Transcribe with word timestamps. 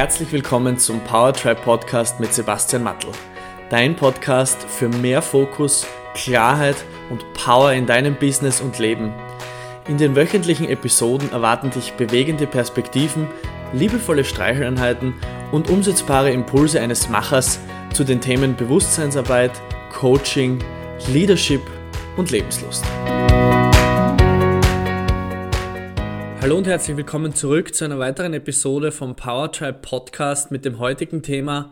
Herzlich 0.00 0.32
willkommen 0.32 0.78
zum 0.78 1.00
Powertribe 1.00 1.60
Podcast 1.60 2.20
mit 2.20 2.32
Sebastian 2.32 2.82
Mattel. 2.82 3.10
Dein 3.68 3.96
Podcast 3.96 4.62
für 4.62 4.88
mehr 4.88 5.20
Fokus, 5.20 5.86
Klarheit 6.14 6.76
und 7.10 7.22
Power 7.34 7.74
in 7.74 7.84
deinem 7.84 8.14
Business 8.14 8.62
und 8.62 8.78
Leben. 8.78 9.12
In 9.88 9.98
den 9.98 10.16
wöchentlichen 10.16 10.70
Episoden 10.70 11.30
erwarten 11.32 11.68
dich 11.68 11.92
bewegende 11.92 12.46
Perspektiven, 12.46 13.28
liebevolle 13.74 14.24
Streicheleinheiten 14.24 15.12
und 15.52 15.68
umsetzbare 15.68 16.30
Impulse 16.30 16.80
eines 16.80 17.10
Machers 17.10 17.60
zu 17.92 18.02
den 18.02 18.22
Themen 18.22 18.56
Bewusstseinsarbeit, 18.56 19.52
Coaching, 19.92 20.64
Leadership 21.08 21.60
und 22.16 22.30
Lebenslust. 22.30 22.86
Hallo 26.50 26.58
und 26.58 26.66
herzlich 26.66 26.96
willkommen 26.96 27.32
zurück 27.32 27.76
zu 27.76 27.84
einer 27.84 28.00
weiteren 28.00 28.34
Episode 28.34 28.90
vom 28.90 29.14
Powertribe 29.14 29.78
Podcast 29.80 30.50
mit 30.50 30.64
dem 30.64 30.80
heutigen 30.80 31.22
Thema 31.22 31.70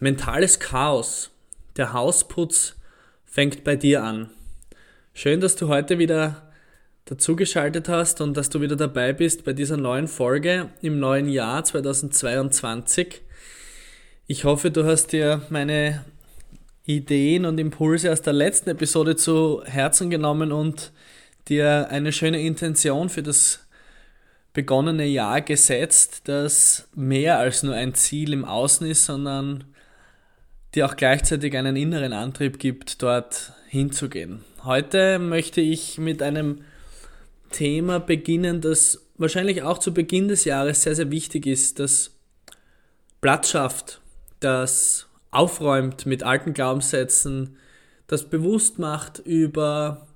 Mentales 0.00 0.60
Chaos. 0.60 1.30
Der 1.78 1.94
Hausputz 1.94 2.76
fängt 3.24 3.64
bei 3.64 3.74
dir 3.74 4.04
an. 4.04 4.28
Schön, 5.14 5.40
dass 5.40 5.56
du 5.56 5.68
heute 5.68 5.98
wieder 5.98 6.42
dazugeschaltet 7.06 7.88
hast 7.88 8.20
und 8.20 8.36
dass 8.36 8.50
du 8.50 8.60
wieder 8.60 8.76
dabei 8.76 9.14
bist 9.14 9.46
bei 9.46 9.54
dieser 9.54 9.78
neuen 9.78 10.08
Folge 10.08 10.68
im 10.82 10.98
neuen 11.00 11.30
Jahr 11.30 11.64
2022. 11.64 13.22
Ich 14.26 14.44
hoffe, 14.44 14.70
du 14.70 14.84
hast 14.84 15.12
dir 15.12 15.40
meine 15.48 16.04
Ideen 16.84 17.46
und 17.46 17.58
Impulse 17.58 18.12
aus 18.12 18.20
der 18.20 18.34
letzten 18.34 18.68
Episode 18.68 19.16
zu 19.16 19.62
Herzen 19.64 20.10
genommen 20.10 20.52
und 20.52 20.92
dir 21.48 21.88
eine 21.88 22.12
schöne 22.12 22.42
Intention 22.42 23.08
für 23.08 23.22
das 23.22 23.60
begonnene 24.58 25.06
Jahr 25.06 25.40
gesetzt, 25.40 26.22
das 26.24 26.88
mehr 26.96 27.38
als 27.38 27.62
nur 27.62 27.76
ein 27.76 27.94
Ziel 27.94 28.32
im 28.32 28.44
Außen 28.44 28.88
ist, 28.88 29.04
sondern 29.04 29.62
dir 30.74 30.86
auch 30.86 30.96
gleichzeitig 30.96 31.56
einen 31.56 31.76
inneren 31.76 32.12
Antrieb 32.12 32.58
gibt, 32.58 33.00
dort 33.00 33.52
hinzugehen. 33.68 34.44
Heute 34.64 35.20
möchte 35.20 35.60
ich 35.60 35.98
mit 35.98 36.22
einem 36.22 36.62
Thema 37.52 38.00
beginnen, 38.00 38.60
das 38.60 39.06
wahrscheinlich 39.16 39.62
auch 39.62 39.78
zu 39.78 39.94
Beginn 39.94 40.26
des 40.26 40.44
Jahres 40.44 40.82
sehr, 40.82 40.96
sehr 40.96 41.12
wichtig 41.12 41.46
ist, 41.46 41.78
das 41.78 42.10
Platz 43.20 43.50
schafft, 43.50 44.00
das 44.40 45.06
aufräumt 45.30 46.04
mit 46.04 46.24
alten 46.24 46.52
Glaubenssätzen, 46.52 47.58
das 48.08 48.28
bewusst 48.28 48.80
macht 48.80 49.20
über 49.20 50.08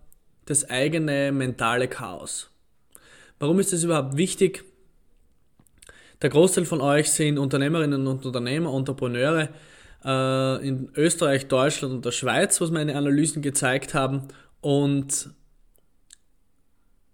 das 0.46 0.68
eigene 0.68 1.30
mentale 1.30 1.86
Chaos. 1.86 2.51
Warum 3.42 3.58
ist 3.58 3.72
das 3.72 3.82
überhaupt 3.82 4.16
wichtig? 4.16 4.64
Der 6.22 6.30
Großteil 6.30 6.64
von 6.64 6.80
euch 6.80 7.10
sind 7.10 7.38
Unternehmerinnen 7.38 8.06
und 8.06 8.24
Unternehmer, 8.24 8.72
Entrepreneure 8.72 9.48
äh, 10.04 10.68
in 10.68 10.92
Österreich, 10.94 11.48
Deutschland 11.48 11.92
und 11.92 12.04
der 12.04 12.12
Schweiz, 12.12 12.60
was 12.60 12.70
meine 12.70 12.94
Analysen 12.94 13.42
gezeigt 13.42 13.94
haben. 13.94 14.28
Und 14.60 15.30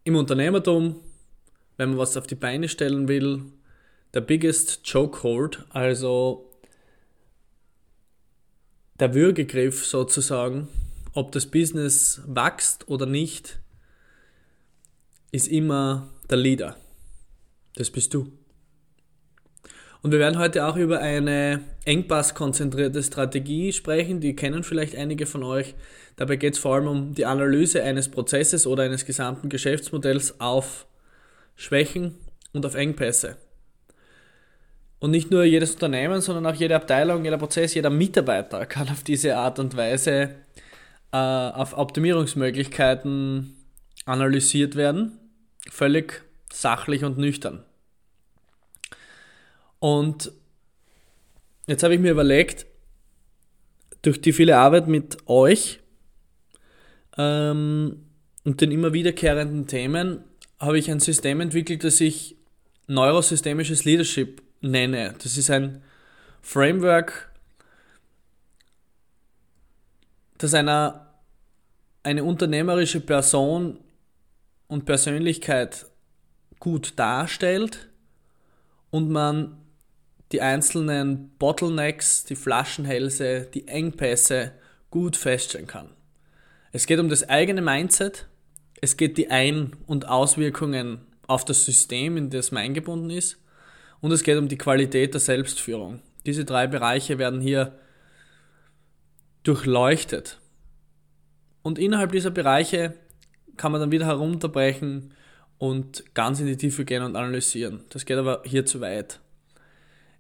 im 0.05 0.17
Unternehmertum, 0.17 0.97
wenn 1.79 1.89
man 1.89 1.99
was 1.99 2.15
auf 2.19 2.27
die 2.27 2.35
Beine 2.35 2.69
stellen 2.69 3.09
will, 3.09 3.45
der 4.13 4.21
biggest 4.21 4.87
chokehold, 4.87 5.65
also 5.71 6.53
der 9.01 9.15
Würgegriff 9.15 9.87
sozusagen, 9.87 10.69
ob 11.15 11.33
das 11.33 11.47
Business 11.47 12.21
wächst 12.27 12.87
oder 12.87 13.07
nicht, 13.07 13.61
ist 15.33 15.49
immer 15.49 16.11
der 16.31 16.39
Leader. 16.39 16.77
Das 17.77 17.91
bist 17.91 18.15
du. 18.15 18.33
Und 20.01 20.13
wir 20.13 20.21
werden 20.21 20.39
heute 20.39 20.67
auch 20.67 20.77
über 20.77 21.01
eine 21.01 21.61
engpasskonzentrierte 21.85 23.03
Strategie 23.03 23.73
sprechen, 23.73 24.21
die 24.21 24.37
kennen 24.37 24.63
vielleicht 24.63 24.95
einige 24.97 25.27
von 25.27 25.43
euch. 25.43 25.75
Dabei 26.17 26.37
geht 26.37 26.55
es 26.55 26.61
vor 26.61 26.77
allem 26.77 26.87
um 26.87 27.15
die 27.15 27.27
Analyse 27.27 27.83
eines 27.83 28.09
Prozesses 28.09 28.67
oder 28.67 28.85
eines 28.85 29.07
gesamten 29.07 29.49
Geschäftsmodells 29.49 30.41
auf 30.41 30.87
Schwächen 31.57 32.15
und 32.53 32.65
auf 32.65 32.75
Engpässe. 32.75 33.37
Und 35.01 35.11
nicht 35.11 35.31
nur 35.31 35.45
jedes 35.45 35.73
Unternehmen, 35.75 36.21
sondern 36.21 36.47
auch 36.47 36.59
jede 36.59 36.77
Abteilung, 36.77 37.25
jeder 37.25 37.39
Prozess, 37.39 37.75
jeder 37.75 37.91
Mitarbeiter 37.91 38.67
kann 38.67 38.89
auf 38.89 39.03
diese 39.03 39.37
Art 39.37 39.59
und 39.59 39.77
Weise 39.77 40.31
äh, 41.13 41.17
auf 41.17 41.77
Optimierungsmöglichkeiten 41.77 43.57
analysiert 44.05 44.77
werden 44.77 45.19
völlig 45.71 46.23
sachlich 46.53 47.05
und 47.05 47.19
nüchtern. 47.19 47.65
Und 49.79 50.33
jetzt 51.67 51.83
habe 51.83 51.95
ich 51.95 52.01
mir 52.01 52.11
überlegt, 52.11 52.67
durch 54.03 54.21
die 54.21 54.33
viele 54.33 54.57
Arbeit 54.57 54.89
mit 54.89 55.29
euch 55.29 55.81
ähm, 57.17 58.05
und 58.45 58.61
den 58.61 58.73
immer 58.73 58.93
wiederkehrenden 58.93 59.67
Themen 59.67 60.25
habe 60.59 60.79
ich 60.79 60.91
ein 60.91 61.01
System 61.01 61.41
entwickelt, 61.41 61.85
das 61.85 62.01
ich 62.01 62.37
neurosystemisches 62.87 63.85
Leadership 63.85 64.43
nenne. 64.61 65.15
Das 65.23 65.37
ist 65.37 65.51
ein 65.51 65.83
Framework, 66.43 67.31
das 70.39 70.55
einer, 70.55 71.13
eine 72.03 72.25
unternehmerische 72.25 73.01
Person 73.01 73.79
und 74.69 74.85
Persönlichkeit 74.85 75.87
gut 76.61 76.93
darstellt 76.97 77.89
und 78.91 79.11
man 79.11 79.57
die 80.33 80.43
einzelnen 80.43 81.31
Bottlenecks, 81.39 82.25
die 82.25 82.37
Flaschenhälse, 82.37 83.49
die 83.53 83.67
Engpässe 83.67 84.53
gut 84.91 85.17
feststellen 85.17 85.67
kann. 85.67 85.91
Es 86.71 86.87
geht 86.87 87.01
um 87.01 87.09
das 87.09 87.29
eigene 87.29 87.63
Mindset, 87.63 88.27
es 88.81 88.97
geht 88.97 89.17
die 89.19 89.31
Ein- 89.31 89.73
und 89.87 90.07
Auswirkungen 90.07 91.01
auf 91.27 91.45
das 91.45 91.65
System, 91.65 92.17
in 92.17 92.31
das 92.31 92.53
man 92.53 92.63
eingebunden 92.63 93.11
ist, 93.11 93.39
und 94.01 94.13
es 94.13 94.23
geht 94.23 94.39
um 94.39 94.49
die 94.49 94.59
Qualität 94.59 95.15
der 95.15 95.21
Selbstführung. 95.21 96.03
Diese 96.25 96.45
drei 96.45 96.67
Bereiche 96.67 97.19
werden 97.19 97.41
hier 97.41 97.79
durchleuchtet. 99.43 100.39
Und 101.63 101.79
innerhalb 101.79 102.13
dieser 102.13 102.31
Bereiche 102.31 102.95
kann 103.59 103.73
man 103.73 103.81
dann 103.81 103.93
wieder 103.93 104.07
herunterbrechen 104.07 105.13
und 105.59 106.05
ganz 106.15 106.41
in 106.41 106.47
die 106.47 106.57
Tiefe 106.57 106.85
gehen 106.85 107.03
und 107.03 107.17
analysieren. 107.17 107.85
Das 107.91 108.07
geht 108.07 108.17
aber 108.17 108.43
hier 108.45 108.65
zu 108.65 108.81
weit. 108.81 109.21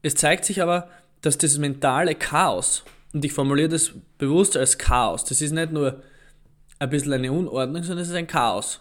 Es 0.03 0.15
zeigt 0.15 0.45
sich 0.45 0.61
aber, 0.63 0.89
dass 1.23 1.39
das 1.39 1.59
mentale 1.59 2.15
Chaos, 2.15 2.85
und 3.13 3.25
ich 3.25 3.33
formuliere 3.33 3.69
das 3.69 3.93
bewusst 4.19 4.57
als 4.57 4.77
Chaos, 4.79 5.25
das 5.25 5.41
ist 5.41 5.53
nicht 5.53 5.73
nur 5.73 6.03
ein 6.79 6.91
bisschen 6.91 7.13
eine 7.13 7.33
Unordnung, 7.33 7.83
sondern 7.83 8.03
es 8.03 8.11
ist 8.11 8.15
ein 8.15 8.27
Chaos. 8.27 8.81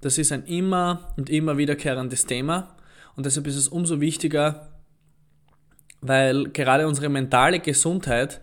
Das 0.00 0.18
ist 0.18 0.32
ein 0.32 0.44
immer 0.44 1.12
und 1.16 1.30
immer 1.30 1.56
wiederkehrendes 1.56 2.26
Thema 2.26 2.76
und 3.16 3.26
deshalb 3.26 3.46
ist 3.46 3.56
es 3.56 3.68
umso 3.68 4.00
wichtiger, 4.00 4.68
weil 6.00 6.50
gerade 6.50 6.86
unsere 6.86 7.08
mentale 7.08 7.60
Gesundheit 7.60 8.40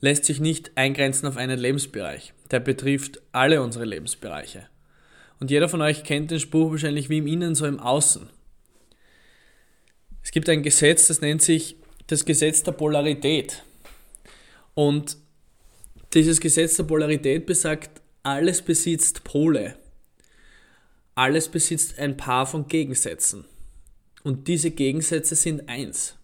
lässt 0.00 0.24
sich 0.24 0.40
nicht 0.40 0.72
eingrenzen 0.76 1.26
auf 1.26 1.36
einen 1.36 1.58
Lebensbereich 1.58 2.32
der 2.50 2.60
betrifft 2.60 3.20
alle 3.32 3.62
unsere 3.62 3.84
Lebensbereiche. 3.84 4.68
Und 5.40 5.50
jeder 5.50 5.68
von 5.68 5.82
euch 5.82 6.02
kennt 6.02 6.30
den 6.30 6.40
Spruch 6.40 6.72
wahrscheinlich 6.72 7.08
wie 7.08 7.18
im 7.18 7.26
Innen, 7.26 7.54
so 7.54 7.66
im 7.66 7.78
Außen. 7.78 8.28
Es 10.22 10.30
gibt 10.30 10.48
ein 10.48 10.62
Gesetz, 10.62 11.06
das 11.06 11.20
nennt 11.20 11.42
sich 11.42 11.76
das 12.06 12.24
Gesetz 12.24 12.62
der 12.62 12.72
Polarität. 12.72 13.62
Und 14.74 15.16
dieses 16.14 16.40
Gesetz 16.40 16.76
der 16.76 16.84
Polarität 16.84 17.46
besagt, 17.46 18.00
alles 18.22 18.62
besitzt 18.62 19.24
Pole. 19.24 19.76
Alles 21.14 21.48
besitzt 21.48 21.98
ein 21.98 22.16
Paar 22.16 22.46
von 22.46 22.66
Gegensätzen. 22.66 23.44
Und 24.22 24.48
diese 24.48 24.70
Gegensätze 24.70 25.34
sind 25.34 25.68
eins. 25.68 26.17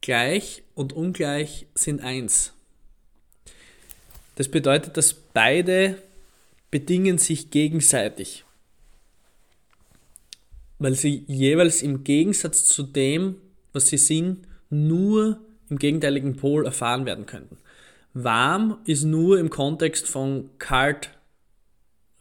Gleich 0.00 0.62
und 0.74 0.92
ungleich 0.92 1.66
sind 1.74 2.00
eins. 2.00 2.52
Das 4.36 4.48
bedeutet, 4.48 4.96
dass 4.96 5.14
beide 5.14 6.00
bedingen 6.70 7.18
sich 7.18 7.50
gegenseitig, 7.50 8.44
weil 10.78 10.94
sie 10.94 11.24
jeweils 11.26 11.82
im 11.82 12.04
Gegensatz 12.04 12.66
zu 12.66 12.84
dem, 12.84 13.36
was 13.72 13.88
sie 13.88 13.98
sind, 13.98 14.46
nur 14.70 15.40
im 15.68 15.78
gegenteiligen 15.78 16.36
Pol 16.36 16.64
erfahren 16.64 17.04
werden 17.04 17.26
könnten. 17.26 17.58
Warm 18.14 18.78
ist 18.84 19.02
nur 19.02 19.38
im 19.38 19.50
Kontext 19.50 20.06
von 20.06 20.50
kalt 20.58 21.10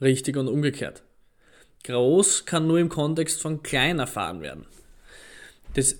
richtig 0.01 0.38
und 0.38 0.47
umgekehrt. 0.47 1.03
Groß 1.83 2.45
kann 2.45 2.68
nur 2.68 2.79
im 2.79 2.89
Kontext 2.89 3.41
von 3.41 3.63
klein 3.63 4.00
erfahren 4.00 4.41
werden. 4.41 4.65
Das 5.75 5.95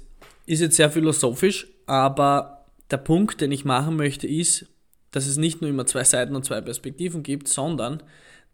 ist 0.48 0.62
jetzt 0.62 0.78
sehr 0.78 0.90
philosophisch, 0.90 1.68
aber 1.86 2.66
der 2.90 2.98
Punkt, 2.98 3.42
den 3.42 3.52
ich 3.52 3.66
machen 3.66 3.96
möchte, 3.96 4.28
ist, 4.28 4.66
dass 5.12 5.28
es 5.28 5.38
nicht 5.38 5.62
nur 5.62 5.70
immer 5.70 5.86
zwei 5.86 6.04
Seiten 6.04 6.36
und 6.36 6.46
zwei 6.46 6.62
Perspektiven 6.62 7.22
gibt, 7.22 7.48
sondern 7.48 8.02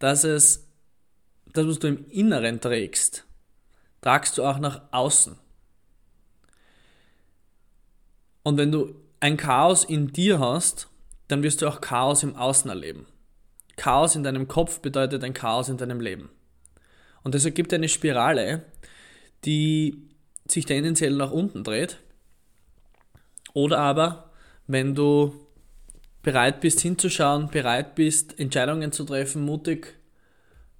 dass 0.00 0.24
es 0.24 0.68
das, 1.52 1.66
was 1.66 1.78
du 1.78 1.86
im 1.86 2.04
Inneren 2.10 2.60
trägst, 2.60 3.26
tragst 4.02 4.36
du 4.36 4.44
auch 4.44 4.58
nach 4.58 4.82
außen. 4.90 5.36
Und 8.42 8.58
wenn 8.58 8.72
du 8.72 8.94
ein 9.20 9.36
Chaos 9.36 9.84
in 9.84 10.08
dir 10.08 10.40
hast, 10.40 10.88
dann 11.28 11.42
wirst 11.42 11.62
du 11.62 11.68
auch 11.68 11.80
Chaos 11.80 12.22
im 12.22 12.34
Außen 12.36 12.68
erleben. 12.68 13.06
Chaos 13.76 14.16
in 14.16 14.24
deinem 14.24 14.48
Kopf 14.48 14.80
bedeutet 14.80 15.24
ein 15.24 15.32
Chaos 15.32 15.68
in 15.68 15.76
deinem 15.76 16.00
Leben. 16.00 16.28
Und 17.22 17.34
das 17.34 17.44
ergibt 17.44 17.72
eine 17.72 17.88
Spirale, 17.88 18.64
die 19.44 20.13
sich 20.48 20.66
tendenziell 20.66 21.14
nach 21.14 21.30
unten 21.30 21.64
dreht. 21.64 21.98
Oder 23.52 23.78
aber, 23.78 24.30
wenn 24.66 24.94
du 24.94 25.34
bereit 26.22 26.60
bist 26.60 26.80
hinzuschauen, 26.80 27.48
bereit 27.48 27.94
bist, 27.94 28.38
Entscheidungen 28.38 28.92
zu 28.92 29.04
treffen, 29.04 29.42
mutig 29.44 29.98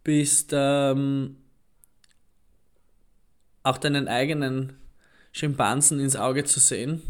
bist, 0.03 0.51
ähm, 0.53 1.37
auch 3.63 3.79
deinen 3.79 4.09
eigenen 4.09 4.77
Schimpansen 5.33 6.01
ins 6.01 6.17
Auge 6.17 6.45
zu 6.45 6.61
sehen, 6.61 7.03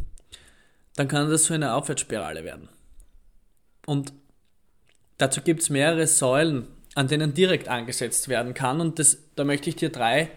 dann 0.97 1.09
kann 1.09 1.31
das 1.31 1.45
so 1.45 1.55
eine 1.55 1.75
Aufwärtsspirale 1.75 2.45
werden. 2.45 2.69
Und 3.87 4.13
dazu 5.19 5.43
gibt 5.43 5.63
es 5.63 5.71
mehrere 5.71 6.07
Säulen, 6.07 6.67
an 6.95 7.09
denen 7.09 7.35
direkt 7.35 7.69
angesetzt 7.69 8.29
werden 8.29 8.55
kann. 8.55 8.81
Und 8.81 8.99
das, 8.99 9.19
da 9.35 9.45
möchte 9.45 9.69
ich 9.69 9.77
dir 9.77 9.91
drei 9.91 10.31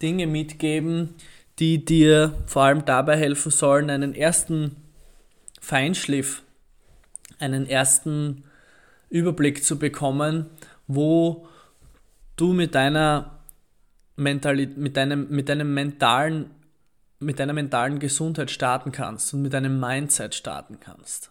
Dinge 0.00 0.26
mitgeben, 0.26 1.14
die 1.58 1.84
dir 1.84 2.34
vor 2.46 2.62
allem 2.62 2.84
dabei 2.84 3.16
helfen 3.16 3.50
sollen, 3.50 3.90
einen 3.90 4.14
ersten 4.14 4.76
Feinschliff, 5.60 6.42
einen 7.38 7.66
ersten 7.66 8.44
Überblick 9.10 9.64
zu 9.64 9.78
bekommen, 9.78 10.46
wo 10.86 11.48
du 12.36 12.52
mit 12.52 12.74
deiner 12.74 13.38
Mentalität, 14.16 14.76
mit 14.76 14.96
deinem, 14.96 15.28
mit 15.30 15.48
deinem 15.48 15.74
mentalen, 15.74 16.50
mit 17.20 17.40
deiner 17.40 17.52
mentalen 17.52 17.98
Gesundheit 17.98 18.50
starten 18.50 18.92
kannst 18.92 19.34
und 19.34 19.42
mit 19.42 19.52
deinem 19.52 19.80
Mindset 19.80 20.34
starten 20.34 20.78
kannst. 20.80 21.30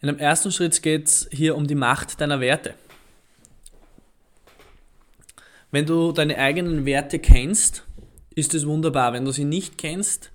In 0.00 0.08
dem 0.08 0.18
ersten 0.18 0.50
Schritt 0.50 0.82
geht 0.82 1.06
es 1.06 1.28
hier 1.30 1.56
um 1.56 1.68
die 1.68 1.76
Macht 1.76 2.20
deiner 2.20 2.40
Werte. 2.40 2.74
Wenn 5.70 5.86
du 5.86 6.12
deine 6.12 6.36
eigenen 6.36 6.84
Werte 6.84 7.18
kennst, 7.18 7.84
ist 8.34 8.54
es 8.54 8.66
wunderbar. 8.66 9.12
Wenn 9.12 9.24
du 9.24 9.32
sie 9.32 9.44
nicht 9.44 9.78
kennst, 9.78 10.30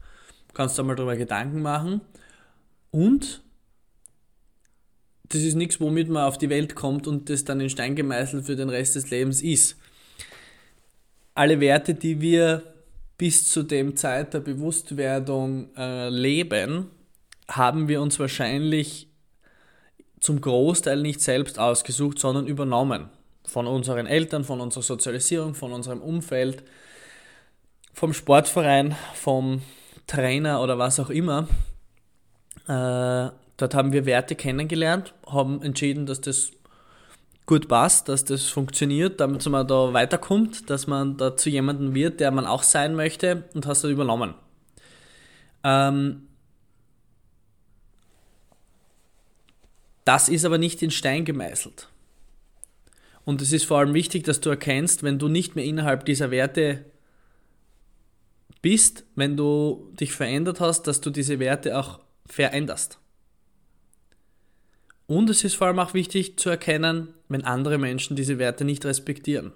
kannst 0.54 0.78
du 0.78 0.82
einmal 0.82 0.96
darüber 0.96 1.16
Gedanken 1.16 1.62
machen. 1.62 2.02
Und 2.92 3.42
das 5.30 5.42
ist 5.42 5.56
nichts, 5.56 5.80
womit 5.80 6.10
man 6.10 6.24
auf 6.24 6.38
die 6.38 6.50
Welt 6.50 6.76
kommt 6.76 7.08
und 7.08 7.30
das 7.30 7.44
dann 7.44 7.60
in 7.60 7.70
Stein 7.70 7.96
gemeißelt 7.96 8.46
für 8.46 8.56
den 8.56 8.70
Rest 8.70 8.96
des 8.96 9.10
Lebens 9.10 9.42
ist. 9.42 9.78
Alle 11.34 11.60
Werte, 11.60 11.94
die 11.94 12.22
wir 12.22 12.64
bis 13.18 13.50
zu 13.50 13.64
dem 13.64 13.96
Zeit 13.96 14.34
der 14.34 14.40
Bewusstwerdung 14.40 15.70
äh, 15.76 16.10
leben, 16.10 16.88
haben 17.50 17.88
wir 17.88 18.02
uns 18.02 18.20
wahrscheinlich 18.20 19.08
zum 20.20 20.42
Großteil 20.42 21.02
nicht 21.02 21.22
selbst 21.22 21.60
ausgesucht, 21.60 22.20
sondern 22.20 22.48
übernommen. 22.48 23.10
Von 23.46 23.68
unseren 23.68 24.08
Eltern, 24.08 24.44
von 24.44 24.60
unserer 24.60 24.84
Sozialisierung, 24.84 25.56
von 25.56 25.72
unserem 25.72 26.02
Umfeld, 26.02 26.64
vom 27.98 28.14
Sportverein, 28.14 28.96
vom 29.16 29.64
Trainer 30.06 30.62
oder 30.62 30.78
was 30.78 31.00
auch 31.00 31.10
immer. 31.10 31.48
Äh, 32.68 33.32
dort 33.58 33.74
haben 33.74 33.92
wir 33.92 34.06
Werte 34.06 34.36
kennengelernt, 34.36 35.16
haben 35.26 35.64
entschieden, 35.64 36.06
dass 36.06 36.22
das 36.22 36.52
gut 37.48 37.68
passt, 37.68 38.08
dass 38.08 38.24
das 38.24 38.50
funktioniert, 38.50 39.20
damit 39.20 39.44
man 39.50 39.68
da 39.68 39.94
weiterkommt, 39.94 40.70
dass 40.70 40.86
man 40.86 41.18
da 41.18 41.36
zu 41.36 41.50
jemandem 41.50 41.96
wird, 41.96 42.20
der 42.20 42.30
man 42.30 42.46
auch 42.46 42.62
sein 42.62 42.94
möchte 42.94 43.46
und 43.56 43.66
hast 43.66 43.84
das 43.84 43.90
übernommen. 43.90 44.36
Ähm, 45.64 46.22
Das 50.06 50.30
ist 50.30 50.46
aber 50.46 50.58
nicht 50.58 50.82
in 50.84 50.92
Stein 50.92 51.26
gemeißelt. 51.26 51.90
Und 53.26 53.42
es 53.42 53.52
ist 53.52 53.66
vor 53.66 53.80
allem 53.80 53.94
wichtig, 53.94 54.24
dass 54.24 54.40
du 54.40 54.50
erkennst, 54.50 55.04
wenn 55.04 55.20
du 55.20 55.28
nicht 55.28 55.56
mehr 55.58 55.66
innerhalb 55.66 56.06
dieser 56.06 56.32
Werte 56.32 56.86
bist, 58.62 59.06
wenn 59.16 59.38
du 59.38 59.92
dich 60.00 60.14
verändert 60.14 60.60
hast, 60.60 60.84
dass 60.84 61.02
du 61.02 61.10
diese 61.10 61.40
Werte 61.40 61.78
auch 61.78 62.00
veränderst. 62.26 63.00
Und 65.08 65.30
es 65.30 65.44
ist 65.44 65.56
vor 65.56 65.68
allem 65.68 65.80
auch 65.80 65.94
wichtig 65.94 66.38
zu 66.38 66.50
erkennen, 66.50 67.14
wenn 67.30 67.46
andere 67.46 67.78
Menschen 67.78 68.16
diese 68.16 68.40
Werte 68.40 68.66
nicht 68.66 68.84
respektieren. 68.84 69.54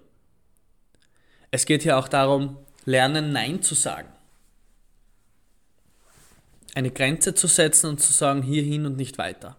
Es 1.51 1.65
geht 1.65 1.83
hier 1.83 1.97
auch 1.97 2.07
darum, 2.07 2.57
lernen 2.85 3.33
Nein 3.33 3.61
zu 3.61 3.75
sagen. 3.75 4.07
Eine 6.73 6.91
Grenze 6.91 7.35
zu 7.35 7.47
setzen 7.47 7.89
und 7.89 7.99
zu 7.99 8.13
sagen, 8.13 8.41
hierhin 8.41 8.85
und 8.85 8.95
nicht 8.95 9.17
weiter. 9.17 9.57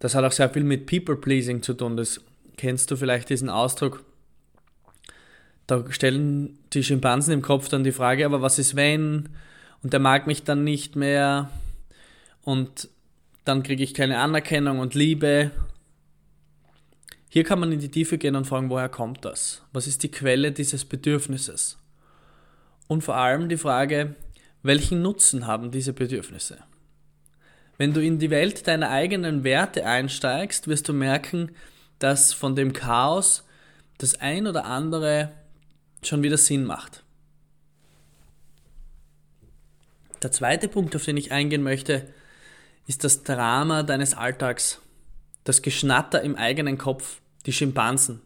Das 0.00 0.16
hat 0.16 0.24
auch 0.24 0.32
sehr 0.32 0.50
viel 0.50 0.64
mit 0.64 0.86
People-Pleasing 0.86 1.62
zu 1.62 1.74
tun. 1.74 1.96
Das 1.96 2.20
kennst 2.56 2.90
du 2.90 2.96
vielleicht 2.96 3.30
diesen 3.30 3.48
Ausdruck. 3.48 4.04
Da 5.66 5.84
stellen 5.90 6.58
die 6.72 6.84
Schimpansen 6.84 7.32
im 7.34 7.42
Kopf 7.42 7.68
dann 7.68 7.84
die 7.84 7.92
Frage, 7.92 8.24
aber 8.24 8.42
was 8.42 8.58
ist 8.58 8.76
wenn? 8.76 9.28
Und 9.82 9.92
der 9.92 10.00
mag 10.00 10.26
mich 10.26 10.44
dann 10.44 10.64
nicht 10.64 10.96
mehr 10.96 11.50
und 12.42 12.88
dann 13.44 13.62
kriege 13.62 13.82
ich 13.82 13.94
keine 13.94 14.18
Anerkennung 14.18 14.78
und 14.78 14.94
Liebe. 14.94 15.50
Hier 17.28 17.44
kann 17.44 17.60
man 17.60 17.72
in 17.72 17.80
die 17.80 17.90
Tiefe 17.90 18.18
gehen 18.18 18.36
und 18.36 18.46
fragen, 18.46 18.70
woher 18.70 18.88
kommt 18.88 19.24
das? 19.24 19.62
Was 19.72 19.86
ist 19.86 20.02
die 20.02 20.10
Quelle 20.10 20.52
dieses 20.52 20.84
Bedürfnisses? 20.84 21.78
Und 22.88 23.02
vor 23.02 23.16
allem 23.16 23.48
die 23.48 23.56
Frage, 23.56 24.14
welchen 24.62 25.02
Nutzen 25.02 25.46
haben 25.46 25.70
diese 25.70 25.92
Bedürfnisse? 25.92 26.58
Wenn 27.78 27.92
du 27.92 28.00
in 28.00 28.18
die 28.18 28.30
Welt 28.30 28.66
deiner 28.66 28.90
eigenen 28.90 29.44
Werte 29.44 29.84
einsteigst, 29.84 30.66
wirst 30.66 30.88
du 30.88 30.92
merken, 30.92 31.50
dass 31.98 32.32
von 32.32 32.56
dem 32.56 32.72
Chaos 32.72 33.44
das 33.98 34.20
ein 34.20 34.46
oder 34.46 34.64
andere 34.64 35.32
schon 36.08 36.22
wieder 36.22 36.38
Sinn 36.38 36.64
macht. 36.64 37.04
Der 40.22 40.32
zweite 40.32 40.68
Punkt, 40.68 40.96
auf 40.96 41.04
den 41.04 41.16
ich 41.16 41.32
eingehen 41.32 41.62
möchte, 41.62 42.12
ist 42.86 43.04
das 43.04 43.22
Drama 43.22 43.82
deines 43.82 44.14
Alltags, 44.14 44.80
das 45.44 45.62
Geschnatter 45.62 46.22
im 46.22 46.36
eigenen 46.36 46.78
Kopf, 46.78 47.20
die 47.44 47.52
Schimpansen, 47.52 48.20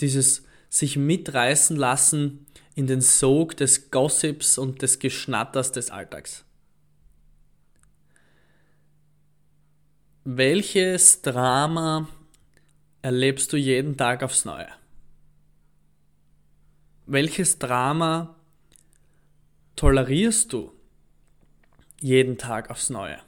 dieses 0.00 0.44
sich 0.68 0.96
mitreißen 0.96 1.76
lassen 1.76 2.46
in 2.74 2.86
den 2.86 3.00
Sog 3.00 3.56
des 3.56 3.90
Gossips 3.90 4.58
und 4.58 4.82
des 4.82 4.98
Geschnatters 4.98 5.72
des 5.72 5.90
Alltags. 5.90 6.44
Welches 10.24 11.22
Drama 11.22 12.08
erlebst 13.02 13.52
du 13.52 13.56
jeden 13.56 13.96
Tag 13.96 14.22
aufs 14.22 14.44
Neue? 14.44 14.68
Welches 17.12 17.58
Drama 17.58 18.36
tolerierst 19.74 20.52
du 20.52 20.70
jeden 22.00 22.38
Tag 22.38 22.70
aufs 22.70 22.88
Neue? 22.88 23.18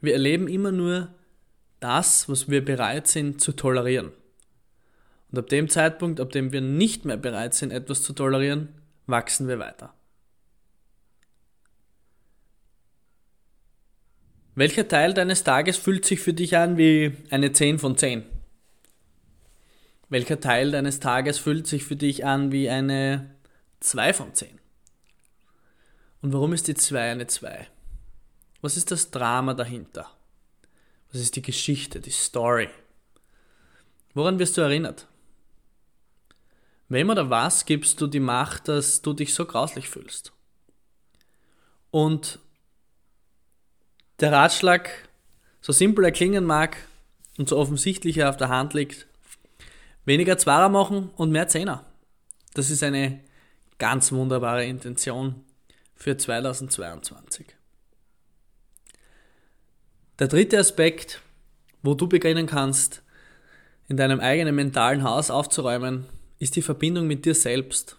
Wir 0.00 0.12
erleben 0.12 0.46
immer 0.46 0.70
nur 0.70 1.12
das, 1.80 2.28
was 2.28 2.48
wir 2.48 2.64
bereit 2.64 3.08
sind 3.08 3.40
zu 3.40 3.50
tolerieren. 3.50 4.12
Und 5.32 5.40
ab 5.40 5.48
dem 5.48 5.68
Zeitpunkt, 5.68 6.20
ab 6.20 6.30
dem 6.30 6.52
wir 6.52 6.60
nicht 6.60 7.04
mehr 7.04 7.16
bereit 7.16 7.54
sind, 7.54 7.72
etwas 7.72 8.04
zu 8.04 8.12
tolerieren, 8.12 8.68
wachsen 9.08 9.48
wir 9.48 9.58
weiter. 9.58 9.92
Welcher 14.54 14.86
Teil 14.86 15.14
deines 15.14 15.42
Tages 15.42 15.76
fühlt 15.76 16.04
sich 16.04 16.20
für 16.20 16.32
dich 16.32 16.56
an 16.56 16.78
wie 16.78 17.16
eine 17.30 17.50
10 17.50 17.80
von 17.80 17.98
10? 17.98 18.33
Welcher 20.14 20.38
Teil 20.38 20.70
deines 20.70 21.00
Tages 21.00 21.40
fühlt 21.40 21.66
sich 21.66 21.82
für 21.82 21.96
dich 21.96 22.24
an 22.24 22.52
wie 22.52 22.70
eine 22.70 23.34
2 23.80 24.12
von 24.12 24.32
10? 24.32 24.60
Und 26.22 26.32
warum 26.32 26.52
ist 26.52 26.68
die 26.68 26.76
2 26.76 27.10
eine 27.10 27.26
2? 27.26 27.66
Was 28.60 28.76
ist 28.76 28.92
das 28.92 29.10
Drama 29.10 29.54
dahinter? 29.54 30.08
Was 31.10 31.20
ist 31.20 31.34
die 31.34 31.42
Geschichte, 31.42 31.98
die 31.98 32.12
Story? 32.12 32.68
Woran 34.14 34.38
wirst 34.38 34.56
du 34.56 34.60
erinnert? 34.60 35.08
Wem 36.88 37.10
oder 37.10 37.28
was 37.28 37.66
gibst 37.66 38.00
du 38.00 38.06
die 38.06 38.20
Macht, 38.20 38.68
dass 38.68 39.02
du 39.02 39.14
dich 39.14 39.34
so 39.34 39.44
grauslich 39.44 39.88
fühlst? 39.88 40.32
Und 41.90 42.38
der 44.20 44.30
Ratschlag, 44.30 45.08
so 45.60 45.72
simpel 45.72 46.04
er 46.04 46.12
klingen 46.12 46.44
mag 46.44 46.76
und 47.36 47.48
so 47.48 47.58
offensichtlich 47.58 48.18
er 48.18 48.30
auf 48.30 48.36
der 48.36 48.50
Hand 48.50 48.74
liegt, 48.74 49.08
weniger 50.04 50.38
Zwarer 50.38 50.68
machen 50.68 51.10
und 51.16 51.30
mehr 51.30 51.48
Zehner. 51.48 51.84
Das 52.54 52.70
ist 52.70 52.82
eine 52.82 53.20
ganz 53.78 54.12
wunderbare 54.12 54.64
Intention 54.64 55.44
für 55.94 56.16
2022. 56.16 57.46
Der 60.18 60.28
dritte 60.28 60.58
Aspekt, 60.58 61.20
wo 61.82 61.94
du 61.94 62.08
beginnen 62.08 62.46
kannst, 62.46 63.02
in 63.88 63.96
deinem 63.96 64.20
eigenen 64.20 64.54
mentalen 64.54 65.02
Haus 65.02 65.30
aufzuräumen, 65.30 66.06
ist 66.38 66.56
die 66.56 66.62
Verbindung 66.62 67.06
mit 67.06 67.24
dir 67.24 67.34
selbst. 67.34 67.98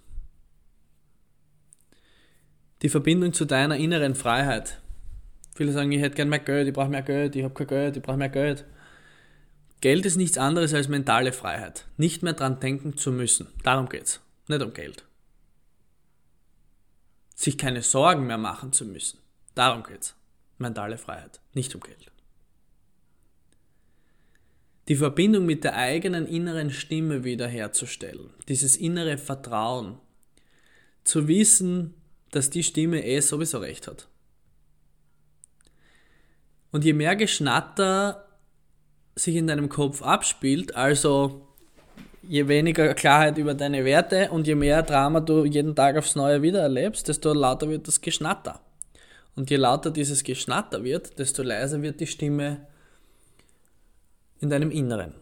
die 2.81 2.89
Verbindung 2.89 3.33
zu 3.33 3.45
deiner 3.45 3.77
inneren 3.77 4.13
Freiheit. 4.13 4.79
Viele 5.55 5.71
sagen, 5.71 5.91
ich 5.91 6.01
hätte 6.01 6.15
gern 6.15 6.29
mehr 6.29 6.37
Geld, 6.37 6.67
ich 6.67 6.73
brauche 6.73 6.89
mehr 6.89 7.01
Geld, 7.01 7.35
ich 7.35 7.43
habe 7.43 7.53
kein 7.53 7.67
Geld, 7.67 7.97
ich 7.97 8.03
brauche 8.03 8.17
mehr 8.17 8.29
Geld. 8.29 8.65
Geld 9.85 10.03
ist 10.07 10.15
nichts 10.15 10.39
anderes 10.39 10.73
als 10.73 10.87
mentale 10.87 11.31
Freiheit. 11.31 11.85
Nicht 11.95 12.23
mehr 12.23 12.33
dran 12.33 12.59
denken 12.59 12.97
zu 12.97 13.11
müssen. 13.11 13.49
Darum 13.61 13.87
geht's. 13.87 14.19
Nicht 14.47 14.63
um 14.63 14.73
Geld. 14.73 15.05
Sich 17.35 17.55
keine 17.55 17.83
Sorgen 17.83 18.25
mehr 18.25 18.39
machen 18.39 18.73
zu 18.73 18.83
müssen. 18.83 19.19
Darum 19.53 19.83
geht's. 19.83 20.15
Mentale 20.57 20.97
Freiheit. 20.97 21.39
Nicht 21.53 21.75
um 21.75 21.81
Geld. 21.81 22.11
Die 24.87 24.95
Verbindung 24.95 25.45
mit 25.45 25.63
der 25.63 25.75
eigenen 25.75 26.25
inneren 26.25 26.71
Stimme 26.71 27.23
wiederherzustellen. 27.23 28.31
Dieses 28.47 28.77
innere 28.77 29.19
Vertrauen. 29.19 29.99
Zu 31.03 31.27
wissen, 31.27 31.93
dass 32.31 32.49
die 32.49 32.63
Stimme 32.63 33.05
eh 33.05 33.19
sowieso 33.19 33.59
recht 33.59 33.87
hat. 33.87 34.07
Und 36.71 36.83
je 36.83 36.93
mehr 36.93 37.15
Geschnatter 37.15 38.24
sich 39.15 39.35
in 39.35 39.47
deinem 39.47 39.69
Kopf 39.69 40.01
abspielt, 40.01 40.75
also 40.75 41.47
je 42.21 42.47
weniger 42.47 42.93
Klarheit 42.93 43.37
über 43.37 43.53
deine 43.53 43.85
Werte 43.85 44.29
und 44.31 44.47
je 44.47 44.55
mehr 44.55 44.83
Drama 44.83 45.21
du 45.21 45.45
jeden 45.45 45.75
Tag 45.75 45.97
aufs 45.97 46.15
Neue 46.15 46.41
wieder 46.41 46.61
erlebst, 46.61 47.07
desto 47.07 47.33
lauter 47.33 47.69
wird 47.69 47.87
das 47.87 48.01
Geschnatter. 48.01 48.59
Und 49.35 49.49
je 49.49 49.57
lauter 49.57 49.91
dieses 49.91 50.23
Geschnatter 50.23 50.83
wird, 50.83 51.19
desto 51.19 51.43
leiser 51.43 51.81
wird 51.81 51.99
die 51.99 52.07
Stimme 52.07 52.67
in 54.39 54.49
deinem 54.49 54.71
Inneren. 54.71 55.13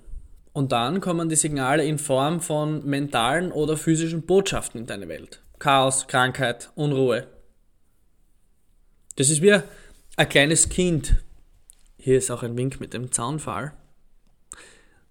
Und 0.53 0.71
dann 0.71 1.01
kommen 1.01 1.29
die 1.29 1.35
Signale 1.35 1.83
in 1.83 1.97
Form 1.97 2.39
von 2.39 2.85
mentalen 2.85 3.51
oder 3.51 3.75
physischen 3.75 4.23
Botschaften 4.23 4.81
in 4.81 4.88
deine 4.88 5.07
Welt. 5.07 5.41
Chaos, 5.57 6.07
Krankheit, 6.07 6.71
Unruhe. 6.75 7.27
Das 9.15 9.29
ist 9.29 9.41
wie 9.41 9.53
ein 10.15 10.29
kleines 10.29 10.69
Kind. 10.69 11.15
Hier 11.97 12.17
ist 12.17 12.29
auch 12.29 12.43
ein 12.43 12.55
Wink 12.55 12.79
mit 12.79 12.93
dem 12.93 13.12
Zaunfall 13.12 13.73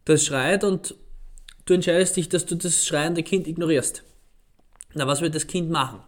das 0.04 0.25
schreit 0.25 0.64
und 0.64 0.94
du 1.64 1.75
entscheidest 1.75 2.16
dich, 2.16 2.28
dass 2.28 2.47
du 2.47 2.54
das 2.54 2.87
schreiende 2.87 3.23
Kind 3.23 3.47
ignorierst. 3.47 4.04
Na, 4.94 5.06
was 5.06 5.21
wird 5.21 5.35
das 5.35 5.47
Kind 5.47 5.71
machen? 5.71 6.00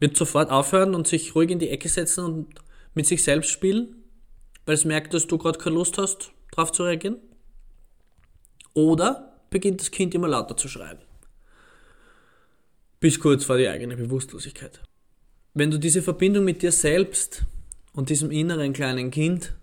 Wird 0.00 0.16
sofort 0.16 0.50
aufhören 0.50 0.94
und 0.94 1.06
sich 1.06 1.34
ruhig 1.34 1.50
in 1.50 1.58
die 1.58 1.70
Ecke 1.70 1.88
setzen 1.88 2.24
und 2.24 2.54
mit 2.94 3.06
sich 3.06 3.22
selbst 3.22 3.50
spielen, 3.50 3.96
weil 4.66 4.74
es 4.74 4.84
merkt, 4.84 5.14
dass 5.14 5.26
du 5.26 5.38
gerade 5.38 5.58
keine 5.58 5.76
Lust 5.76 5.98
hast, 5.98 6.32
darauf 6.50 6.72
zu 6.72 6.84
reagieren? 6.84 7.16
Oder 8.74 9.40
beginnt 9.50 9.80
das 9.80 9.90
Kind 9.90 10.14
immer 10.14 10.28
lauter 10.28 10.56
zu 10.56 10.68
schreien? 10.68 10.98
Bis 13.00 13.20
kurz 13.20 13.44
vor 13.44 13.56
die 13.56 13.68
eigene 13.68 13.96
Bewusstlosigkeit. 13.96 14.80
Wenn 15.54 15.70
du 15.70 15.78
diese 15.78 16.02
Verbindung 16.02 16.44
mit 16.44 16.62
dir 16.62 16.72
selbst 16.72 17.44
und 17.92 18.10
diesem 18.10 18.30
inneren 18.30 18.72
kleinen 18.72 19.10
Kind 19.10 19.54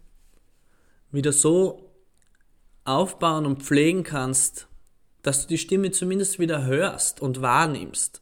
wieder 1.11 1.31
so 1.31 1.84
aufbauen 2.85 3.45
und 3.45 3.63
pflegen 3.63 4.03
kannst, 4.03 4.67
dass 5.23 5.41
du 5.41 5.47
die 5.47 5.57
Stimme 5.57 5.91
zumindest 5.91 6.39
wieder 6.39 6.65
hörst 6.65 7.19
und 7.19 7.41
wahrnimmst, 7.41 8.21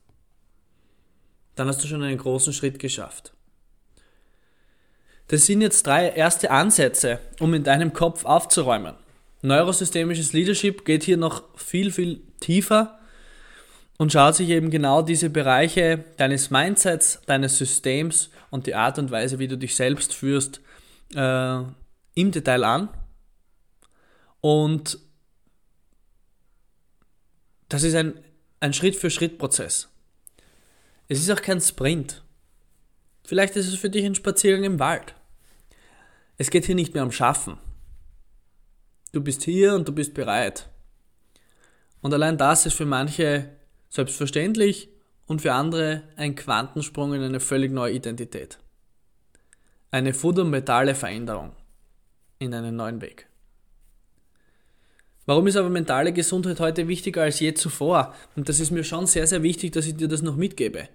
dann 1.55 1.67
hast 1.67 1.83
du 1.83 1.87
schon 1.87 2.01
einen 2.01 2.17
großen 2.17 2.53
Schritt 2.53 2.79
geschafft. 2.79 3.33
Das 5.27 5.45
sind 5.45 5.61
jetzt 5.61 5.85
drei 5.85 6.09
erste 6.09 6.49
Ansätze, 6.51 7.19
um 7.39 7.53
in 7.53 7.63
deinem 7.63 7.93
Kopf 7.93 8.25
aufzuräumen. 8.25 8.95
Neurosystemisches 9.41 10.31
Leadership 10.31 10.85
geht 10.85 11.03
hier 11.03 11.17
noch 11.17 11.43
viel, 11.57 11.91
viel 11.91 12.21
tiefer 12.39 12.99
und 13.97 14.11
schaut 14.11 14.35
sich 14.35 14.49
eben 14.49 14.69
genau 14.69 15.01
diese 15.01 15.29
Bereiche 15.29 16.05
deines 16.17 16.49
Mindsets, 16.49 17.21
deines 17.25 17.57
Systems 17.57 18.29
und 18.49 18.67
die 18.67 18.75
Art 18.75 18.97
und 18.97 19.11
Weise, 19.11 19.39
wie 19.39 19.47
du 19.47 19.57
dich 19.57 19.75
selbst 19.75 20.13
führst, 20.13 20.61
äh, 21.15 21.59
im 22.15 22.31
Detail 22.31 22.63
an 22.63 22.89
und 24.43 24.99
das 27.69 27.83
ist 27.83 27.95
ein, 27.95 28.19
ein 28.59 28.73
Schritt-für-Schritt-Prozess. 28.73 29.87
Es 31.07 31.21
ist 31.21 31.31
auch 31.31 31.41
kein 31.41 31.61
Sprint. 31.61 32.25
Vielleicht 33.23 33.55
ist 33.55 33.69
es 33.69 33.75
für 33.75 33.89
dich 33.89 34.03
ein 34.03 34.15
Spaziergang 34.15 34.65
im 34.65 34.79
Wald. 34.79 35.15
Es 36.37 36.49
geht 36.49 36.65
hier 36.65 36.75
nicht 36.75 36.93
mehr 36.93 37.03
um 37.03 37.13
Schaffen. 37.13 37.57
Du 39.13 39.21
bist 39.21 39.43
hier 39.43 39.75
und 39.75 39.87
du 39.87 39.93
bist 39.93 40.13
bereit. 40.13 40.67
Und 42.01 42.13
allein 42.13 42.37
das 42.37 42.65
ist 42.65 42.73
für 42.73 42.85
manche 42.85 43.49
selbstverständlich 43.89 44.89
und 45.25 45.41
für 45.41 45.53
andere 45.53 46.03
ein 46.17 46.35
Quantensprung 46.35 47.13
in 47.13 47.21
eine 47.21 47.39
völlig 47.39 47.71
neue 47.71 47.93
Identität. 47.93 48.59
Eine 49.89 50.13
fundamentale 50.13 50.95
Veränderung 50.95 51.55
in 52.39 52.53
einen 52.53 52.75
neuen 52.75 52.99
Weg. 52.99 53.29
Warum 55.25 55.47
ist 55.47 55.55
aber 55.55 55.69
mentale 55.69 56.11
Gesundheit 56.11 56.59
heute 56.59 56.87
wichtiger 56.87 57.23
als 57.23 57.39
je 57.39 57.53
zuvor? 57.53 58.13
Und 58.35 58.49
das 58.49 58.59
ist 58.59 58.71
mir 58.71 58.83
schon 58.83 59.07
sehr, 59.07 59.25
sehr 59.25 59.41
wichtig, 59.41 59.71
dass 59.71 59.87
ich 59.87 59.95
dir 59.95 60.07
das 60.07 60.21
noch 60.21 60.35
mitgebe. 60.35 60.89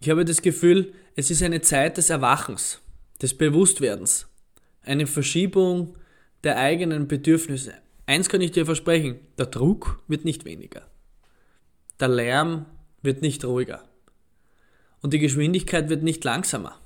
Ich 0.00 0.08
habe 0.08 0.24
das 0.24 0.40
Gefühl, 0.40 0.92
es 1.16 1.30
ist 1.30 1.42
eine 1.42 1.60
Zeit 1.60 1.98
des 1.98 2.08
Erwachens, 2.08 2.80
des 3.20 3.34
Bewusstwerdens, 3.34 4.26
eine 4.82 5.06
Verschiebung 5.06 5.96
der 6.44 6.56
eigenen 6.56 7.08
Bedürfnisse. 7.08 7.74
Eins 8.06 8.28
kann 8.28 8.40
ich 8.40 8.52
dir 8.52 8.64
versprechen, 8.64 9.16
der 9.36 9.46
Druck 9.46 10.02
wird 10.08 10.24
nicht 10.24 10.46
weniger. 10.46 10.86
Der 12.00 12.08
Lärm 12.08 12.64
wird 13.02 13.20
nicht 13.20 13.44
ruhiger. 13.44 13.84
Und 15.02 15.12
die 15.12 15.18
Geschwindigkeit 15.18 15.90
wird 15.90 16.02
nicht 16.02 16.24
langsamer. 16.24 16.78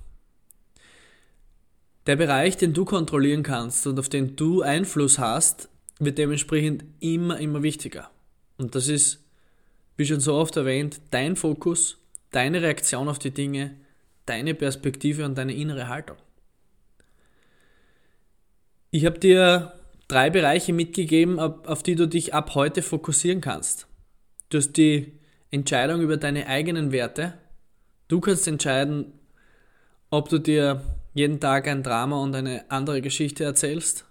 Der 2.06 2.16
Bereich, 2.16 2.56
den 2.56 2.72
du 2.72 2.84
kontrollieren 2.84 3.44
kannst 3.44 3.86
und 3.86 4.00
auf 4.00 4.08
den 4.08 4.34
du 4.34 4.62
Einfluss 4.62 5.20
hast, 5.20 5.68
wird 6.04 6.18
dementsprechend 6.18 6.84
immer, 7.00 7.38
immer 7.38 7.62
wichtiger. 7.62 8.10
Und 8.58 8.74
das 8.74 8.88
ist, 8.88 9.24
wie 9.96 10.06
schon 10.06 10.20
so 10.20 10.34
oft 10.34 10.56
erwähnt, 10.56 11.00
dein 11.10 11.36
Fokus, 11.36 11.98
deine 12.30 12.62
Reaktion 12.62 13.08
auf 13.08 13.18
die 13.18 13.30
Dinge, 13.30 13.76
deine 14.26 14.54
Perspektive 14.54 15.24
und 15.24 15.36
deine 15.36 15.54
innere 15.54 15.88
Haltung. 15.88 16.16
Ich 18.90 19.06
habe 19.06 19.18
dir 19.18 19.72
drei 20.08 20.30
Bereiche 20.30 20.72
mitgegeben, 20.72 21.38
auf 21.38 21.82
die 21.82 21.94
du 21.94 22.06
dich 22.06 22.34
ab 22.34 22.54
heute 22.54 22.82
fokussieren 22.82 23.40
kannst. 23.40 23.86
Du 24.50 24.58
hast 24.58 24.72
die 24.72 25.12
Entscheidung 25.50 26.02
über 26.02 26.16
deine 26.18 26.46
eigenen 26.46 26.92
Werte. 26.92 27.34
Du 28.08 28.20
kannst 28.20 28.46
entscheiden, 28.46 29.12
ob 30.10 30.28
du 30.28 30.38
dir 30.38 30.82
jeden 31.14 31.40
Tag 31.40 31.68
ein 31.68 31.82
Drama 31.82 32.20
und 32.22 32.34
eine 32.34 32.70
andere 32.70 33.00
Geschichte 33.00 33.44
erzählst 33.44 34.04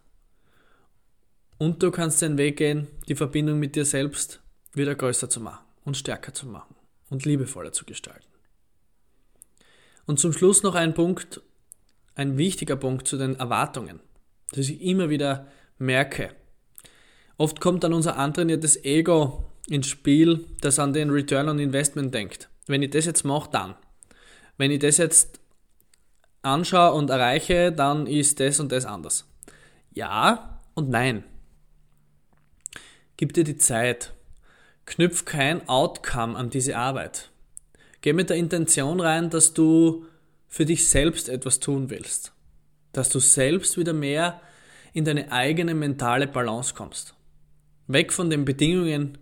und 1.62 1.84
du 1.84 1.91
kannst 1.91 2.24
den 2.24 2.39
Weg 2.39 2.58
gehen, 2.58 2.88
die 3.08 3.13
Verbindung 3.13 3.60
mit 3.60 3.75
dir 3.75 3.86
selbst 3.86 4.39
wieder 4.74 4.96
größer 4.96 5.30
zu 5.30 5.39
machen 5.39 5.63
und 5.86 5.96
stärker 5.96 6.34
zu 6.34 6.48
machen 6.48 6.74
und 7.12 7.24
liebevoller 7.24 7.72
zu 7.72 7.86
gestalten. 7.86 8.25
Und 10.08 10.20
zum 10.20 10.34
Schluss 10.34 10.63
noch 10.63 10.74
ein 10.74 10.96
Punkt, 10.96 11.39
ein 12.15 12.39
wichtiger 12.39 12.77
Punkt 12.77 13.08
zu 13.08 13.15
den 13.15 13.36
Erwartungen, 13.36 14.00
dass 14.53 14.70
ich 14.70 14.82
immer 14.82 15.12
wieder 15.12 15.50
merke. 15.77 16.32
Oft 17.38 17.62
kommt 17.62 17.84
dann 17.84 17.94
unser 17.94 18.18
antrainiertes 18.18 18.84
Ego 18.84 19.46
ins 19.68 19.86
Spiel, 19.86 20.44
das 20.62 20.80
an 20.80 20.94
den 20.94 21.12
Return 21.12 21.48
on 21.48 21.60
Investment 21.60 22.12
denkt. 22.12 22.50
Wenn 22.65 22.82
ich 22.82 22.89
das 22.89 23.06
jetzt 23.06 23.24
mache, 23.24 23.51
dann. 23.51 23.75
Wenn 24.58 24.72
ich 24.72 24.80
das 24.80 24.98
jetzt 24.98 25.39
anschaue 26.41 26.94
und 26.94 27.12
erreiche, 27.12 27.72
dann 27.72 28.08
ist 28.08 28.39
das 28.39 28.60
und 28.60 28.72
das 28.72 28.88
anders. 28.88 29.27
Ja 29.94 30.60
und 30.74 30.89
nein. 30.89 31.24
Gib 33.21 33.33
dir 33.33 33.43
die 33.43 33.57
Zeit. 33.57 34.13
Knüpf 34.87 35.25
kein 35.25 35.69
Outcome 35.69 36.35
an 36.35 36.49
diese 36.49 36.75
Arbeit. 36.75 37.29
Geh 38.01 38.13
mit 38.13 38.31
der 38.31 38.37
Intention 38.37 38.99
rein, 38.99 39.29
dass 39.29 39.53
du 39.53 40.07
für 40.47 40.65
dich 40.65 40.89
selbst 40.89 41.29
etwas 41.29 41.59
tun 41.59 41.91
willst. 41.91 42.33
Dass 42.93 43.09
du 43.09 43.19
selbst 43.19 43.77
wieder 43.77 43.93
mehr 43.93 44.41
in 44.93 45.05
deine 45.05 45.31
eigene 45.31 45.75
mentale 45.75 46.25
Balance 46.25 46.73
kommst. 46.73 47.13
Weg 47.85 48.11
von 48.11 48.31
den 48.31 48.43
Bedingungen 48.43 49.19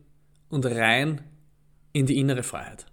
und 0.47 0.65
rein 0.65 1.19
in 1.91 2.05
die 2.05 2.19
innere 2.19 2.43
Freiheit. 2.43 2.85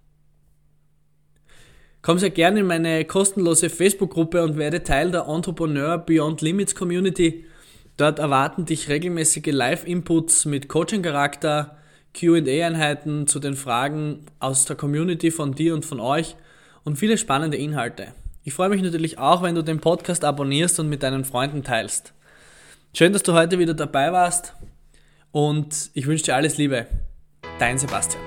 Komm 2.01 2.19
sehr 2.19 2.31
gerne 2.31 2.59
in 2.59 2.67
meine 2.67 3.05
kostenlose 3.05 3.69
Facebook-Gruppe 3.69 4.43
und 4.43 4.57
werde 4.57 4.83
Teil 4.83 5.11
der 5.11 5.27
Entrepreneur 5.29 5.99
Beyond 5.99 6.41
Limits 6.41 6.75
Community. 6.75 7.45
Dort 7.97 8.19
erwarten 8.19 8.65
dich 8.65 8.89
regelmäßige 8.89 9.47
Live-Inputs 9.47 10.45
mit 10.45 10.69
Coaching-Charakter, 10.69 11.77
QA-Einheiten 12.13 13.25
zu 13.25 13.39
den 13.39 13.55
Fragen 13.55 14.27
aus 14.39 14.65
der 14.65 14.75
Community 14.75 15.31
von 15.31 15.53
dir 15.53 15.73
und 15.73 15.83
von 15.83 15.99
euch 15.99 16.35
und 16.83 16.97
viele 16.97 17.17
spannende 17.17 17.57
Inhalte. 17.57 18.13
Ich 18.43 18.53
freue 18.53 18.69
mich 18.69 18.83
natürlich 18.83 19.17
auch, 19.17 19.41
wenn 19.41 19.55
du 19.55 19.63
den 19.63 19.79
Podcast 19.79 20.23
abonnierst 20.23 20.79
und 20.79 20.89
mit 20.89 21.01
deinen 21.01 21.25
Freunden 21.25 21.63
teilst. 21.63 22.13
Schön, 22.93 23.13
dass 23.13 23.23
du 23.23 23.33
heute 23.33 23.57
wieder 23.57 23.73
dabei 23.73 24.13
warst 24.13 24.53
und 25.31 25.89
ich 25.95 26.05
wünsche 26.05 26.25
dir 26.25 26.35
alles 26.35 26.57
Liebe. 26.57 26.85
Dein 27.57 27.79
Sebastian. 27.79 28.23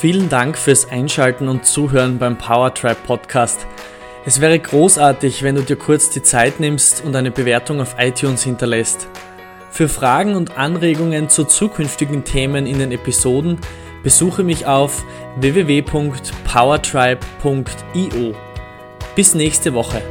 Vielen 0.00 0.28
Dank 0.28 0.58
fürs 0.58 0.88
Einschalten 0.88 1.48
und 1.48 1.66
Zuhören 1.66 2.18
beim 2.18 2.36
Powertribe 2.36 3.00
Podcast. 3.06 3.66
Es 4.26 4.40
wäre 4.40 4.58
großartig, 4.58 5.42
wenn 5.42 5.54
du 5.54 5.62
dir 5.62 5.76
kurz 5.76 6.10
die 6.10 6.22
Zeit 6.22 6.60
nimmst 6.60 7.02
und 7.04 7.16
eine 7.16 7.30
Bewertung 7.30 7.80
auf 7.80 7.96
iTunes 7.98 8.42
hinterlässt. 8.42 9.08
Für 9.70 9.88
Fragen 9.88 10.34
und 10.34 10.58
Anregungen 10.58 11.30
zu 11.30 11.44
zukünftigen 11.44 12.24
Themen 12.24 12.66
in 12.66 12.78
den 12.78 12.92
Episoden 12.92 13.58
besuche 14.02 14.42
mich 14.42 14.66
auf 14.66 15.04
www.powertribe.io. 15.36 18.34
Bis 19.14 19.34
nächste 19.34 19.72
Woche. 19.72 20.02